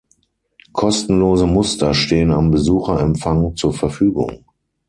[0.73, 4.45] Kostenlose Muster stehen am Besucherempfang zur Verfügung.